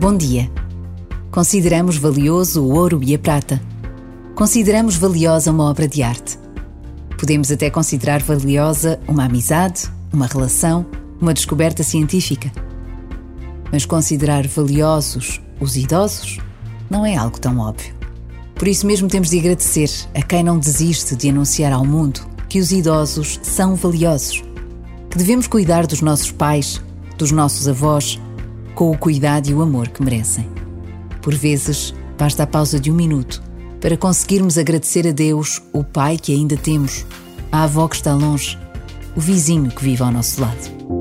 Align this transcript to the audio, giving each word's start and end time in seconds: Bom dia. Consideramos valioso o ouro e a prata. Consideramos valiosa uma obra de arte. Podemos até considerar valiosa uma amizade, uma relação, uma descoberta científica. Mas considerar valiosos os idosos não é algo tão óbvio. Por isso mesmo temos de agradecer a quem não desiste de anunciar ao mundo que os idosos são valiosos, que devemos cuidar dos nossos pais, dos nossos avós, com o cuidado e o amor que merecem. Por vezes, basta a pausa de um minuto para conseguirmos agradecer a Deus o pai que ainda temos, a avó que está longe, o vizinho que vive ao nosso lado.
Bom 0.00 0.16
dia. 0.16 0.48
Consideramos 1.28 1.96
valioso 1.96 2.62
o 2.62 2.72
ouro 2.72 3.00
e 3.02 3.16
a 3.16 3.18
prata. 3.18 3.60
Consideramos 4.36 4.94
valiosa 4.94 5.50
uma 5.50 5.64
obra 5.64 5.88
de 5.88 6.04
arte. 6.04 6.38
Podemos 7.18 7.50
até 7.50 7.68
considerar 7.68 8.22
valiosa 8.22 9.00
uma 9.08 9.24
amizade, 9.24 9.90
uma 10.12 10.28
relação, 10.28 10.86
uma 11.20 11.34
descoberta 11.34 11.82
científica. 11.82 12.48
Mas 13.72 13.84
considerar 13.84 14.46
valiosos 14.46 15.40
os 15.60 15.76
idosos 15.76 16.38
não 16.88 17.04
é 17.04 17.16
algo 17.16 17.40
tão 17.40 17.58
óbvio. 17.58 17.92
Por 18.54 18.68
isso 18.68 18.86
mesmo 18.86 19.08
temos 19.08 19.30
de 19.30 19.40
agradecer 19.40 19.90
a 20.14 20.22
quem 20.22 20.44
não 20.44 20.60
desiste 20.60 21.16
de 21.16 21.28
anunciar 21.28 21.72
ao 21.72 21.84
mundo 21.84 22.20
que 22.48 22.60
os 22.60 22.70
idosos 22.70 23.40
são 23.42 23.74
valiosos, 23.74 24.44
que 25.10 25.18
devemos 25.18 25.48
cuidar 25.48 25.88
dos 25.88 26.02
nossos 26.02 26.30
pais, 26.30 26.80
dos 27.18 27.32
nossos 27.32 27.66
avós, 27.66 28.20
com 28.78 28.92
o 28.92 28.96
cuidado 28.96 29.48
e 29.48 29.54
o 29.54 29.60
amor 29.60 29.88
que 29.88 30.00
merecem. 30.00 30.48
Por 31.20 31.34
vezes, 31.34 31.92
basta 32.16 32.44
a 32.44 32.46
pausa 32.46 32.78
de 32.78 32.92
um 32.92 32.94
minuto 32.94 33.42
para 33.80 33.96
conseguirmos 33.96 34.56
agradecer 34.56 35.04
a 35.08 35.10
Deus 35.10 35.60
o 35.72 35.82
pai 35.82 36.16
que 36.16 36.32
ainda 36.32 36.56
temos, 36.56 37.04
a 37.50 37.64
avó 37.64 37.88
que 37.88 37.96
está 37.96 38.14
longe, 38.14 38.56
o 39.16 39.20
vizinho 39.20 39.72
que 39.72 39.82
vive 39.82 40.04
ao 40.04 40.12
nosso 40.12 40.40
lado. 40.40 40.97